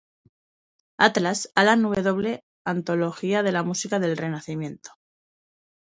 Atlas, 0.97 1.51
Alan 1.53 1.83
W. 1.83 2.39
"Antología 2.65 3.43
de 3.43 3.51
la 3.51 3.61
música 3.61 3.99
del 3.99 4.17
Renacimiento". 4.17 4.89